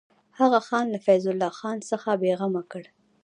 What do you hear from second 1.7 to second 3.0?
څخه بېغمه کړ.